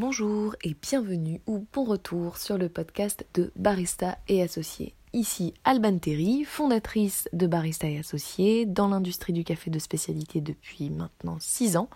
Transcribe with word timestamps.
Bonjour 0.00 0.54
et 0.62 0.76
bienvenue 0.80 1.40
ou 1.48 1.66
bon 1.72 1.82
retour 1.82 2.36
sur 2.36 2.56
le 2.56 2.68
podcast 2.68 3.26
de 3.34 3.50
Barista 3.56 4.16
et 4.28 4.40
Associés. 4.40 4.94
Ici 5.12 5.54
Alban 5.64 5.98
Terry, 5.98 6.44
fondatrice 6.44 7.28
de 7.32 7.48
Barista 7.48 7.88
et 7.88 7.98
Associés 7.98 8.64
dans 8.64 8.86
l'industrie 8.86 9.32
du 9.32 9.42
café 9.42 9.70
de 9.70 9.78
spécialité 9.80 10.40
depuis 10.40 10.90
maintenant 10.90 11.38
6 11.40 11.76
ans. 11.76 11.90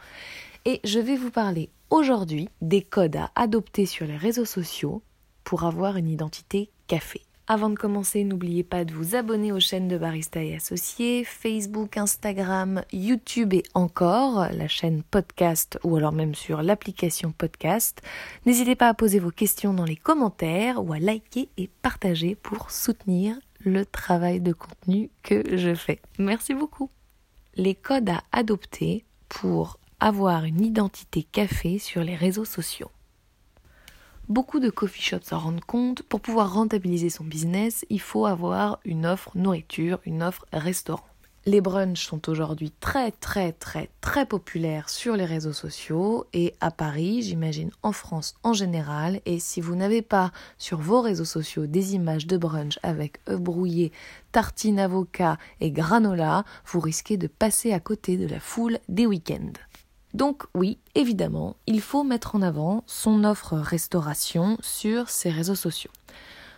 Et 0.64 0.80
je 0.82 0.98
vais 0.98 1.14
vous 1.14 1.30
parler 1.30 1.70
aujourd'hui 1.90 2.48
des 2.60 2.82
codes 2.82 3.14
à 3.14 3.30
adopter 3.36 3.86
sur 3.86 4.04
les 4.04 4.16
réseaux 4.16 4.46
sociaux 4.46 5.00
pour 5.44 5.62
avoir 5.62 5.96
une 5.96 6.08
identité 6.08 6.70
café. 6.88 7.22
Avant 7.48 7.70
de 7.70 7.74
commencer, 7.74 8.22
n'oubliez 8.22 8.62
pas 8.62 8.84
de 8.84 8.94
vous 8.94 9.16
abonner 9.16 9.50
aux 9.50 9.58
chaînes 9.58 9.88
de 9.88 9.98
Barista 9.98 10.42
et 10.42 10.54
Associés, 10.54 11.24
Facebook, 11.24 11.96
Instagram, 11.96 12.84
YouTube 12.92 13.52
et 13.52 13.64
encore 13.74 14.46
la 14.52 14.68
chaîne 14.68 15.02
podcast 15.02 15.76
ou 15.82 15.96
alors 15.96 16.12
même 16.12 16.36
sur 16.36 16.62
l'application 16.62 17.32
podcast. 17.32 18.00
N'hésitez 18.46 18.76
pas 18.76 18.88
à 18.88 18.94
poser 18.94 19.18
vos 19.18 19.32
questions 19.32 19.74
dans 19.74 19.84
les 19.84 19.96
commentaires 19.96 20.84
ou 20.84 20.92
à 20.92 21.00
liker 21.00 21.48
et 21.56 21.68
partager 21.82 22.36
pour 22.36 22.70
soutenir 22.70 23.36
le 23.58 23.84
travail 23.84 24.40
de 24.40 24.52
contenu 24.52 25.10
que 25.24 25.56
je 25.56 25.74
fais. 25.74 26.00
Merci 26.18 26.54
beaucoup. 26.54 26.90
Les 27.56 27.74
codes 27.74 28.10
à 28.10 28.22
adopter 28.30 29.04
pour 29.28 29.78
avoir 29.98 30.44
une 30.44 30.64
identité 30.64 31.24
café 31.24 31.80
sur 31.80 32.04
les 32.04 32.16
réseaux 32.16 32.44
sociaux. 32.44 32.90
Beaucoup 34.32 34.60
de 34.60 34.70
coffee 34.70 35.02
shops 35.02 35.26
s'en 35.26 35.38
rendent 35.40 35.60
compte, 35.60 36.02
pour 36.04 36.22
pouvoir 36.22 36.54
rentabiliser 36.54 37.10
son 37.10 37.22
business, 37.22 37.84
il 37.90 38.00
faut 38.00 38.24
avoir 38.24 38.78
une 38.86 39.04
offre 39.04 39.30
nourriture, 39.34 39.98
une 40.06 40.22
offre 40.22 40.46
restaurant. 40.54 41.04
Les 41.44 41.60
brunchs 41.60 42.06
sont 42.06 42.30
aujourd'hui 42.30 42.70
très 42.80 43.10
très 43.10 43.52
très 43.52 43.90
très 44.00 44.24
populaires 44.24 44.88
sur 44.88 45.16
les 45.16 45.26
réseaux 45.26 45.52
sociaux 45.52 46.24
et 46.32 46.54
à 46.60 46.70
Paris, 46.70 47.20
j'imagine 47.20 47.72
en 47.82 47.92
France 47.92 48.34
en 48.42 48.54
général. 48.54 49.20
Et 49.26 49.38
si 49.38 49.60
vous 49.60 49.74
n'avez 49.74 50.00
pas 50.00 50.32
sur 50.56 50.78
vos 50.78 51.02
réseaux 51.02 51.26
sociaux 51.26 51.66
des 51.66 51.94
images 51.94 52.26
de 52.26 52.38
brunch 52.38 52.78
avec 52.82 53.20
œufs 53.28 53.38
brouillés, 53.38 53.92
tartines 54.30 54.78
avocat 54.78 55.36
et 55.60 55.70
granola, 55.70 56.44
vous 56.64 56.80
risquez 56.80 57.18
de 57.18 57.26
passer 57.26 57.74
à 57.74 57.80
côté 57.80 58.16
de 58.16 58.26
la 58.26 58.40
foule 58.40 58.78
des 58.88 59.04
week-ends. 59.04 59.52
Donc 60.14 60.44
oui, 60.54 60.78
évidemment, 60.94 61.56
il 61.66 61.80
faut 61.80 62.04
mettre 62.04 62.34
en 62.34 62.42
avant 62.42 62.84
son 62.86 63.24
offre 63.24 63.54
restauration 63.54 64.58
sur 64.60 65.08
ses 65.08 65.30
réseaux 65.30 65.54
sociaux. 65.54 65.90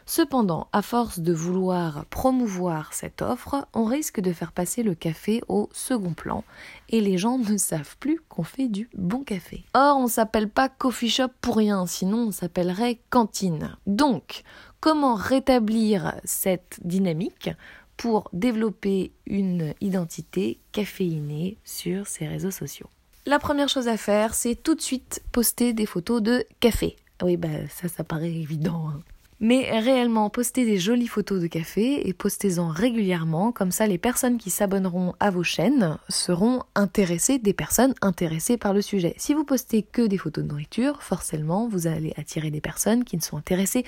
Cependant, 0.06 0.68
à 0.72 0.82
force 0.82 1.20
de 1.20 1.32
vouloir 1.32 2.04
promouvoir 2.06 2.92
cette 2.92 3.22
offre, 3.22 3.66
on 3.72 3.84
risque 3.84 4.20
de 4.20 4.34
faire 4.34 4.52
passer 4.52 4.82
le 4.82 4.94
café 4.94 5.40
au 5.48 5.70
second 5.72 6.12
plan 6.12 6.44
et 6.90 7.00
les 7.00 7.16
gens 7.16 7.38
ne 7.38 7.56
savent 7.56 7.96
plus 7.98 8.20
qu'on 8.28 8.42
fait 8.42 8.68
du 8.68 8.90
bon 8.94 9.24
café. 9.24 9.64
Or, 9.72 9.96
on 9.96 10.08
s'appelle 10.08 10.50
pas 10.50 10.68
coffee 10.68 11.08
shop 11.08 11.28
pour 11.40 11.56
rien, 11.56 11.86
sinon 11.86 12.28
on 12.28 12.32
s'appellerait 12.32 13.00
cantine. 13.08 13.76
Donc, 13.86 14.42
comment 14.80 15.14
rétablir 15.14 16.14
cette 16.24 16.80
dynamique 16.84 17.50
pour 17.96 18.28
développer 18.34 19.12
une 19.26 19.72
identité 19.80 20.58
caféinée 20.72 21.56
sur 21.64 22.06
ses 22.06 22.26
réseaux 22.26 22.50
sociaux? 22.50 22.90
La 23.26 23.38
première 23.38 23.68
chose 23.68 23.88
à 23.88 23.96
faire, 23.96 24.34
c'est 24.34 24.54
tout 24.54 24.74
de 24.74 24.80
suite 24.80 25.22
poster 25.32 25.72
des 25.72 25.86
photos 25.86 26.22
de 26.22 26.44
café. 26.60 26.96
Oui, 27.22 27.36
bah 27.36 27.48
ça, 27.70 27.88
ça 27.88 28.04
paraît 28.04 28.32
évident. 28.32 28.88
Hein. 28.88 29.00
Mais 29.40 29.78
réellement, 29.78 30.30
postez 30.30 30.64
des 30.64 30.78
jolies 30.78 31.08
photos 31.08 31.40
de 31.40 31.48
café 31.48 32.08
et 32.08 32.12
postez-en 32.12 32.68
régulièrement, 32.68 33.52
comme 33.52 33.72
ça 33.72 33.86
les 33.86 33.98
personnes 33.98 34.38
qui 34.38 34.50
s'abonneront 34.50 35.14
à 35.20 35.30
vos 35.30 35.42
chaînes 35.42 35.98
seront 36.08 36.62
intéressées, 36.74 37.38
des 37.38 37.52
personnes 37.52 37.94
intéressées 38.00 38.56
par 38.56 38.72
le 38.72 38.80
sujet. 38.80 39.14
Si 39.18 39.34
vous 39.34 39.44
postez 39.44 39.82
que 39.82 40.02
des 40.02 40.18
photos 40.18 40.44
de 40.44 40.48
nourriture, 40.48 41.02
forcément 41.02 41.68
vous 41.68 41.86
allez 41.86 42.14
attirer 42.16 42.50
des 42.50 42.60
personnes 42.60 43.04
qui 43.04 43.16
ne 43.16 43.22
sont 43.22 43.36
intéressées 43.36 43.84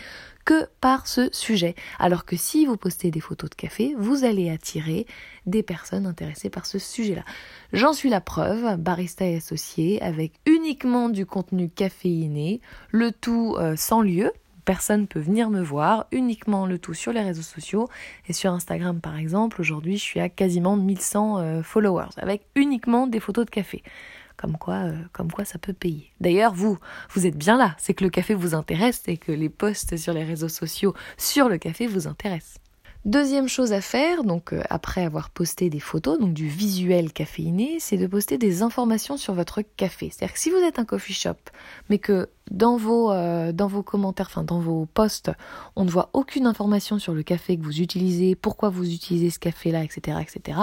que 0.46 0.66
par 0.80 1.06
ce 1.06 1.28
sujet. 1.32 1.74
Alors 1.98 2.24
que 2.24 2.36
si 2.36 2.64
vous 2.64 2.78
postez 2.78 3.10
des 3.10 3.20
photos 3.20 3.50
de 3.50 3.54
café, 3.54 3.94
vous 3.98 4.24
allez 4.24 4.48
attirer 4.48 5.06
des 5.44 5.62
personnes 5.62 6.06
intéressées 6.06 6.48
par 6.48 6.64
ce 6.64 6.78
sujet-là. 6.78 7.24
J'en 7.74 7.92
suis 7.92 8.08
la 8.08 8.22
preuve, 8.22 8.76
barista 8.76 9.26
et 9.26 9.36
associé, 9.36 10.00
avec 10.00 10.32
uniquement 10.46 11.10
du 11.10 11.26
contenu 11.26 11.68
caféiné, 11.68 12.62
le 12.92 13.12
tout 13.12 13.56
euh, 13.58 13.74
sans 13.76 14.00
lieu, 14.00 14.32
personne 14.64 15.06
peut 15.06 15.20
venir 15.20 15.50
me 15.50 15.62
voir, 15.62 16.06
uniquement 16.12 16.66
le 16.66 16.78
tout 16.78 16.94
sur 16.94 17.12
les 17.12 17.22
réseaux 17.22 17.42
sociaux. 17.42 17.88
Et 18.28 18.32
sur 18.32 18.52
Instagram 18.52 19.00
par 19.00 19.16
exemple, 19.16 19.60
aujourd'hui 19.60 19.96
je 19.98 20.02
suis 20.02 20.20
à 20.20 20.28
quasiment 20.28 20.76
1100 20.76 21.38
euh, 21.38 21.62
followers, 21.62 22.10
avec 22.18 22.42
uniquement 22.54 23.06
des 23.06 23.20
photos 23.20 23.46
de 23.46 23.50
café. 23.50 23.82
Comme 24.36 24.58
quoi, 24.58 24.84
euh, 24.84 24.96
comme 25.12 25.32
quoi 25.32 25.44
ça 25.44 25.58
peut 25.58 25.72
payer. 25.72 26.12
D'ailleurs, 26.20 26.52
vous, 26.52 26.78
vous 27.10 27.26
êtes 27.26 27.36
bien 27.36 27.56
là, 27.56 27.74
c'est 27.78 27.94
que 27.94 28.04
le 28.04 28.10
café 28.10 28.34
vous 28.34 28.54
intéresse 28.54 29.02
et 29.06 29.16
que 29.16 29.32
les 29.32 29.48
posts 29.48 29.96
sur 29.96 30.12
les 30.12 30.24
réseaux 30.24 30.48
sociaux 30.48 30.94
sur 31.16 31.48
le 31.48 31.58
café 31.58 31.86
vous 31.86 32.06
intéressent. 32.06 32.60
Deuxième 33.06 33.46
chose 33.46 33.72
à 33.72 33.80
faire, 33.80 34.24
donc 34.24 34.52
euh, 34.52 34.64
après 34.68 35.04
avoir 35.04 35.30
posté 35.30 35.70
des 35.70 35.78
photos, 35.78 36.18
donc 36.18 36.34
du 36.34 36.48
visuel 36.48 37.12
caféiné, 37.12 37.76
c'est 37.78 37.98
de 37.98 38.08
poster 38.08 38.36
des 38.36 38.62
informations 38.62 39.16
sur 39.16 39.32
votre 39.32 39.62
café. 39.62 40.10
C'est-à-dire 40.10 40.34
que 40.34 40.40
si 40.40 40.50
vous 40.50 40.56
êtes 40.56 40.80
un 40.80 40.84
coffee 40.84 41.12
shop, 41.12 41.36
mais 41.88 41.98
que 41.98 42.28
dans 42.50 42.76
vos, 42.76 43.12
euh, 43.12 43.52
commentaires, 43.86 44.26
enfin 44.28 44.42
dans 44.42 44.58
vos 44.58 44.86
posts, 44.86 45.30
on 45.76 45.84
ne 45.84 45.90
voit 45.90 46.10
aucune 46.14 46.48
information 46.48 46.98
sur 46.98 47.14
le 47.14 47.22
café 47.22 47.56
que 47.56 47.62
vous 47.62 47.80
utilisez, 47.80 48.34
pourquoi 48.34 48.70
vous 48.70 48.92
utilisez 48.92 49.30
ce 49.30 49.38
café-là, 49.38 49.84
etc., 49.84 50.18
etc., 50.20 50.58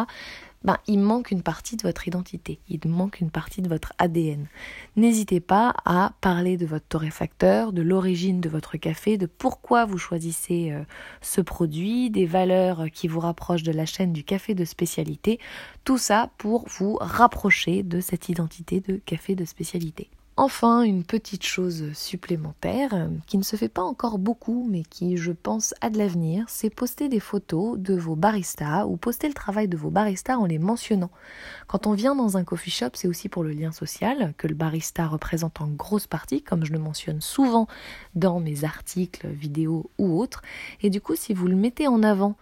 ben, 0.64 0.78
il 0.88 1.00
manque 1.00 1.32
une 1.32 1.44
partie 1.44 1.76
de 1.76 1.84
votre 1.84 2.08
identité, 2.08 2.60
il 2.70 2.80
manque 2.86 3.20
une 3.20 3.32
partie 3.32 3.62
de 3.62 3.70
votre 3.70 3.94
ADN. 3.98 4.48
N'hésitez 4.96 5.40
pas 5.40 5.74
à 5.86 6.14
parler 6.22 6.58
de 6.58 6.66
votre 6.66 6.86
torréfacteur, 6.88 7.74
de 7.74 7.82
l'origine 7.82 8.42
de 8.42 8.50
votre 8.50 8.78
café, 8.78 9.18
de 9.18 9.26
pourquoi 9.26 9.86
vous 9.86 9.98
choisissez 9.98 10.72
euh, 10.72 10.84
ce 11.22 11.42
produit, 11.42 12.10
des 12.10 12.26
valeurs 12.26 12.86
qui 12.92 13.08
vous 13.08 13.20
rapprochent 13.20 13.64
de 13.64 13.72
la 13.72 13.86
chaîne 13.86 14.14
du 14.14 14.24
café 14.24 14.56
de 14.56 14.66
spécialité, 14.66 15.40
tout 15.84 15.98
ça 15.98 16.32
pour 16.38 16.68
vous 16.68 16.98
rapprocher 17.02 17.84
de 17.84 18.00
cette 18.00 18.30
identité 18.30 18.80
de 18.80 18.98
café 18.98 19.36
de 19.36 19.46
spécialité. 19.46 20.10
Enfin, 20.36 20.82
une 20.82 21.04
petite 21.04 21.44
chose 21.44 21.94
supplémentaire, 21.94 22.96
euh, 22.96 23.08
qui 23.28 23.38
ne 23.38 23.44
se 23.44 23.56
fait 23.56 23.70
pas 23.70 23.84
encore 23.84 24.18
beaucoup, 24.18 24.68
mais 24.68 24.82
qui, 24.82 25.16
je 25.16 25.32
pense, 25.32 25.76
a 25.80 25.92
de 25.92 26.00
l'avenir, 26.00 26.46
c'est 26.48 26.72
poster 26.72 27.08
des 27.08 27.20
photos 27.20 27.78
de 27.78 27.94
vos 27.94 28.16
baristas 28.16 28.88
ou 28.88 28.98
poster 28.98 29.28
le 29.28 29.36
travail 29.36 29.68
de 29.68 29.78
vos 29.78 29.92
baristas 29.92 30.38
en 30.38 30.48
les 30.48 30.58
mentionnant. 30.58 31.12
Quand 31.68 31.86
on 31.86 31.94
vient 31.94 32.16
dans 32.16 32.36
un 32.36 32.44
coffee 32.44 32.72
shop, 32.72 32.90
c'est 32.94 33.08
aussi 33.08 33.30
pour 33.30 33.44
le 33.44 33.52
lien 33.52 33.72
social, 33.72 34.34
que 34.40 34.48
le 34.48 34.56
barista 34.56 35.06
représente 35.06 35.62
en 35.62 35.68
grosse 35.68 36.08
partie, 36.08 36.42
comme 36.42 36.66
je 36.66 36.74
le 36.74 36.80
mentionne 36.80 37.22
souvent 37.22 37.68
dans 38.16 38.40
mes 38.40 38.64
articles, 38.64 39.28
vidéos 39.28 39.92
ou 40.00 40.20
autres. 40.20 40.42
Et 40.82 40.90
du 40.90 41.00
coup, 41.00 41.16
si 41.16 41.36
vous 41.36 41.46
le 41.46 41.56
mettez 41.56 41.88
en 41.88 42.02
avant, 42.02 42.38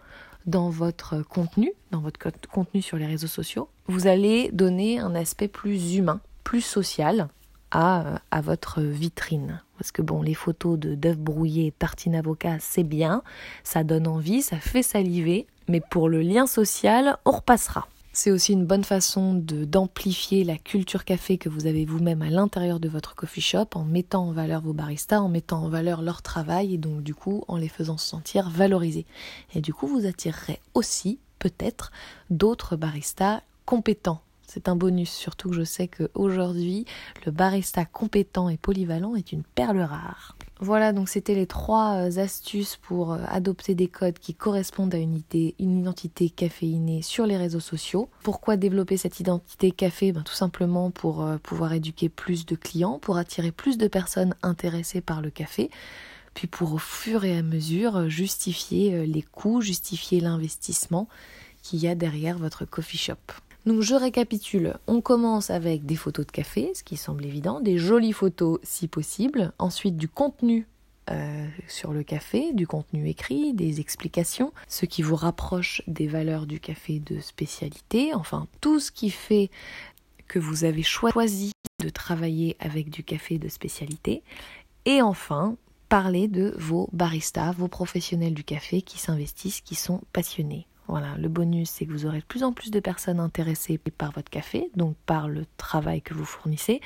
dans 0.46 0.70
votre 0.70 1.22
contenu, 1.22 1.72
dans 1.90 2.00
votre 2.00 2.18
contenu 2.48 2.80
sur 2.80 2.96
les 2.96 3.06
réseaux 3.06 3.26
sociaux, 3.26 3.68
vous 3.86 4.06
allez 4.06 4.50
donner 4.50 4.98
un 4.98 5.14
aspect 5.14 5.46
plus 5.46 5.94
humain, 5.94 6.20
plus 6.42 6.62
social, 6.62 7.28
à, 7.72 8.20
à 8.30 8.40
votre 8.40 8.80
vitrine. 8.80 9.60
Parce 9.78 9.90
que 9.90 10.02
bon, 10.02 10.22
les 10.22 10.34
photos 10.34 10.78
de 10.78 10.94
d'œufs 10.94 11.18
brouillés, 11.18 11.72
tartine 11.76 12.14
avocat, 12.14 12.58
c'est 12.60 12.84
bien, 12.84 13.22
ça 13.64 13.82
donne 13.82 14.06
envie, 14.06 14.42
ça 14.42 14.58
fait 14.58 14.84
saliver, 14.84 15.46
mais 15.66 15.80
pour 15.80 16.08
le 16.08 16.20
lien 16.20 16.46
social, 16.46 17.16
on 17.24 17.32
repassera. 17.32 17.88
C'est 18.14 18.30
aussi 18.30 18.52
une 18.52 18.66
bonne 18.66 18.84
façon 18.84 19.32
d'amplifier 19.34 20.44
la 20.44 20.58
culture 20.58 21.06
café 21.06 21.38
que 21.38 21.48
vous 21.48 21.64
avez 21.64 21.86
vous-même 21.86 22.20
à 22.20 22.28
l'intérieur 22.28 22.78
de 22.78 22.88
votre 22.90 23.14
coffee 23.14 23.40
shop 23.40 23.68
en 23.74 23.84
mettant 23.84 24.28
en 24.28 24.32
valeur 24.32 24.60
vos 24.60 24.74
baristas, 24.74 25.18
en 25.18 25.30
mettant 25.30 25.64
en 25.64 25.70
valeur 25.70 26.02
leur 26.02 26.20
travail 26.20 26.74
et 26.74 26.78
donc 26.78 27.02
du 27.02 27.14
coup 27.14 27.42
en 27.48 27.56
les 27.56 27.68
faisant 27.68 27.96
se 27.96 28.06
sentir 28.06 28.50
valorisés. 28.50 29.06
Et 29.54 29.62
du 29.62 29.72
coup, 29.72 29.86
vous 29.86 30.04
attirerez 30.04 30.60
aussi 30.74 31.20
peut-être 31.38 31.90
d'autres 32.28 32.76
baristas 32.76 33.40
compétents 33.64 34.20
c'est 34.52 34.68
un 34.68 34.76
bonus, 34.76 35.10
surtout 35.10 35.48
que 35.48 35.56
je 35.56 35.62
sais 35.62 35.88
qu'aujourd'hui, 35.88 36.84
le 37.24 37.32
barista 37.32 37.86
compétent 37.86 38.50
et 38.50 38.58
polyvalent 38.58 39.14
est 39.14 39.32
une 39.32 39.44
perle 39.44 39.80
rare. 39.80 40.36
Voilà, 40.60 40.92
donc 40.92 41.08
c'était 41.08 41.34
les 41.34 41.46
trois 41.46 41.94
euh, 41.94 42.18
astuces 42.18 42.76
pour 42.76 43.14
euh, 43.14 43.18
adopter 43.28 43.74
des 43.74 43.88
codes 43.88 44.18
qui 44.18 44.34
correspondent 44.34 44.94
à 44.94 44.98
une, 44.98 45.22
identité 45.58 46.28
caféinée 46.28 47.00
sur 47.00 47.24
les 47.24 47.38
réseaux 47.38 47.60
sociaux. 47.60 48.10
Pourquoi 48.22 48.58
développer 48.58 48.98
cette 48.98 49.20
identité 49.20 49.70
café? 49.70 50.12
Ben, 50.12 50.22
Tout 50.22 50.34
simplement 50.34 50.90
pour 50.90 51.22
euh, 51.22 51.38
pouvoir 51.38 51.72
éduquer 51.72 52.10
plus 52.10 52.44
de 52.44 52.54
clients, 52.54 52.98
pour 52.98 53.16
attirer 53.16 53.52
plus 53.52 53.78
de 53.78 53.88
personnes 53.88 54.34
intéressées 54.42 55.00
par 55.00 55.22
le 55.22 55.30
café 55.30 55.70
puis 56.34 56.46
pour 56.46 56.72
au 56.72 56.78
fur 56.78 57.24
et 57.26 57.36
à 57.36 57.42
mesure 57.42 58.08
justifier 58.08 59.06
les 59.06 59.20
coûts, 59.20 59.60
justifier 59.60 60.18
l'investissement 60.18 61.06
qu'il 61.62 61.80
y 61.80 61.88
a 61.88 61.94
derrière 61.94 62.38
votre 62.38 62.64
coffee 62.64 62.96
shop. 62.96 63.18
Donc 63.64 63.80
je 63.82 63.94
récapitule, 63.94 64.74
on 64.88 65.00
commence 65.00 65.50
avec 65.50 65.86
des 65.86 65.94
photos 65.94 66.26
de 66.26 66.32
café, 66.32 66.72
ce 66.74 66.82
qui 66.82 66.96
semble 66.96 67.24
évident, 67.24 67.60
des 67.60 67.78
jolies 67.78 68.12
photos 68.12 68.58
si 68.64 68.88
possible, 68.88 69.52
ensuite 69.58 69.96
du 69.96 70.08
contenu 70.08 70.66
euh, 71.10 71.46
sur 71.68 71.92
le 71.92 72.02
café, 72.02 72.52
du 72.52 72.66
contenu 72.66 73.08
écrit, 73.08 73.54
des 73.54 73.80
explications, 73.80 74.52
ce 74.66 74.86
qui 74.86 75.02
vous 75.02 75.16
rapproche 75.16 75.82
des 75.86 76.08
valeurs 76.08 76.46
du 76.46 76.58
café 76.58 76.98
de 76.98 77.20
spécialité, 77.20 78.14
enfin 78.14 78.48
tout 78.60 78.80
ce 78.80 78.90
qui 78.90 79.10
fait 79.10 79.50
que 80.26 80.38
vous 80.38 80.64
avez 80.64 80.82
choisi 80.82 81.52
de 81.80 81.88
travailler 81.88 82.56
avec 82.58 82.90
du 82.90 83.04
café 83.04 83.38
de 83.38 83.48
spécialité. 83.48 84.22
Et 84.86 85.02
enfin, 85.02 85.56
parler 85.88 86.26
de 86.26 86.54
vos 86.56 86.88
baristas, 86.92 87.52
vos 87.52 87.68
professionnels 87.68 88.34
du 88.34 88.44
café 88.44 88.82
qui 88.82 88.98
s'investissent, 88.98 89.60
qui 89.60 89.74
sont 89.74 90.00
passionnés. 90.12 90.66
Voilà, 90.92 91.16
le 91.16 91.30
bonus, 91.30 91.70
c'est 91.70 91.86
que 91.86 91.90
vous 91.90 92.04
aurez 92.04 92.18
de 92.18 92.24
plus 92.24 92.44
en 92.44 92.52
plus 92.52 92.70
de 92.70 92.78
personnes 92.78 93.18
intéressées 93.18 93.78
par 93.78 94.12
votre 94.12 94.28
café, 94.28 94.70
donc 94.76 94.94
par 95.06 95.26
le 95.26 95.46
travail 95.56 96.02
que 96.02 96.12
vous 96.12 96.26
fournissez, 96.26 96.82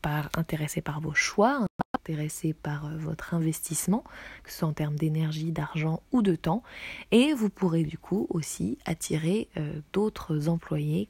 par 0.00 0.30
intéressées 0.38 0.80
par 0.80 1.02
vos 1.02 1.12
choix, 1.12 1.66
intéressé 2.06 2.52
par 2.52 2.86
euh, 2.86 2.90
votre 2.98 3.34
investissement, 3.34 4.04
que 4.44 4.52
ce 4.52 4.58
soit 4.58 4.68
en 4.68 4.72
termes 4.72 4.94
d'énergie, 4.94 5.50
d'argent 5.50 6.02
ou 6.12 6.22
de 6.22 6.36
temps. 6.36 6.62
Et 7.10 7.32
vous 7.32 7.50
pourrez 7.50 7.82
du 7.82 7.98
coup 7.98 8.26
aussi 8.30 8.78
attirer 8.84 9.48
euh, 9.56 9.80
d'autres 9.92 10.48
employés 10.48 11.08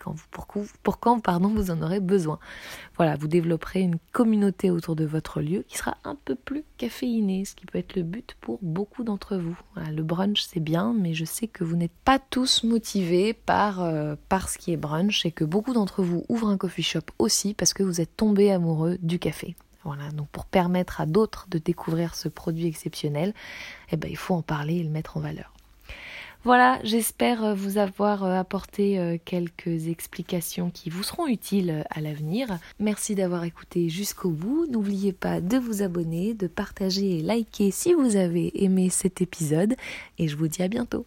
pour, 0.82 0.98
quand 0.98 1.20
pardon, 1.20 1.48
vous 1.48 1.70
en 1.70 1.82
aurez 1.82 2.00
besoin. 2.00 2.38
Voilà, 2.96 3.16
vous 3.16 3.28
développerez 3.28 3.80
une 3.80 3.98
communauté 4.12 4.70
autour 4.70 4.96
de 4.96 5.04
votre 5.04 5.42
lieu 5.42 5.64
qui 5.68 5.76
sera 5.76 5.98
un 6.04 6.16
peu 6.24 6.34
plus 6.34 6.64
caféinée, 6.78 7.44
ce 7.44 7.54
qui 7.54 7.66
peut 7.66 7.78
être 7.78 7.94
le 7.94 8.02
but 8.02 8.34
pour 8.40 8.58
beaucoup 8.62 9.04
d'entre 9.04 9.36
vous. 9.36 9.58
le 9.76 10.02
brunch 10.02 10.42
c'est 10.42 10.60
bien, 10.60 10.94
mais 10.94 11.12
je 11.12 11.26
sais 11.26 11.46
que 11.46 11.64
vous 11.64 11.76
n'êtes 11.76 11.96
pas 12.04 12.18
tous 12.18 12.64
motivés 12.64 13.34
par, 13.34 13.82
euh, 13.82 14.16
par 14.30 14.48
ce 14.48 14.56
qui 14.56 14.72
est 14.72 14.76
brunch 14.78 15.26
et 15.26 15.32
que 15.32 15.44
beaucoup 15.44 15.74
d'entre 15.74 16.02
vous 16.02 16.24
ouvrent 16.28 16.48
un 16.48 16.56
coffee 16.56 16.82
shop 16.82 17.00
aussi 17.18 17.52
parce 17.52 17.74
que 17.74 17.82
vous 17.82 18.00
êtes 18.00 18.16
tombés 18.16 18.50
amoureux 18.50 18.96
du 19.02 19.18
café. 19.18 19.56
Voilà, 19.86 20.10
donc 20.10 20.28
pour 20.30 20.46
permettre 20.46 21.00
à 21.00 21.06
d'autres 21.06 21.46
de 21.48 21.58
découvrir 21.58 22.16
ce 22.16 22.28
produit 22.28 22.66
exceptionnel, 22.66 23.32
eh 23.92 23.96
ben, 23.96 24.10
il 24.10 24.16
faut 24.16 24.34
en 24.34 24.42
parler 24.42 24.74
et 24.76 24.82
le 24.82 24.90
mettre 24.90 25.16
en 25.16 25.20
valeur. 25.20 25.52
Voilà, 26.46 26.78
j'espère 26.84 27.44
euh, 27.44 27.54
vous 27.54 27.76
avoir 27.76 28.22
euh, 28.22 28.38
apporté 28.38 29.00
euh, 29.00 29.16
quelques 29.24 29.88
explications 29.88 30.70
qui 30.70 30.90
vous 30.90 31.02
seront 31.02 31.26
utiles 31.26 31.84
à 31.90 32.00
l'avenir. 32.00 32.60
Merci 32.78 33.16
d'avoir 33.16 33.42
écouté 33.42 33.88
jusqu'au 33.88 34.30
bout. 34.30 34.64
N'oubliez 34.70 35.12
pas 35.12 35.40
de 35.40 35.56
vous 35.56 35.82
abonner, 35.82 36.34
de 36.34 36.46
partager 36.46 37.18
et 37.18 37.20
liker 37.20 37.72
si 37.72 37.94
vous 37.94 38.14
avez 38.14 38.62
aimé 38.64 38.90
cet 38.90 39.20
épisode. 39.20 39.74
Et 40.18 40.28
je 40.28 40.36
vous 40.36 40.46
dis 40.46 40.62
à 40.62 40.68
bientôt. 40.68 41.04